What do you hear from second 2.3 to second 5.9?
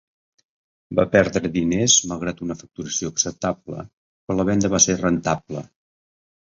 una facturació acceptable, però la venda va ser rentable.